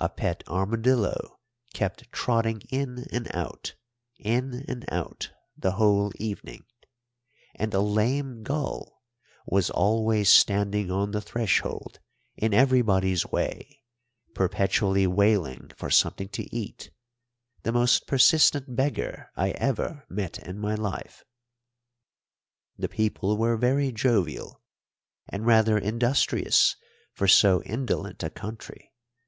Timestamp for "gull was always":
8.44-10.28